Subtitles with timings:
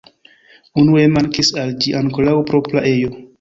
[0.83, 3.15] Unue mankis al ĝi ankoraŭ propra ejo.